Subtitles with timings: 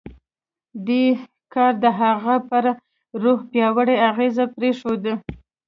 [0.87, 1.03] دې
[1.53, 2.63] کار د هغه پر
[3.23, 5.03] روح پیاوړی اغېز پرېښود